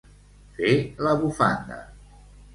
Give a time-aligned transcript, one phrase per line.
[0.55, 0.71] Fer
[1.09, 1.79] la bufanda.